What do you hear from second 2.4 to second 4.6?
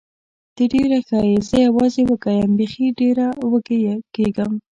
بېخي ډېره وږې کېږم.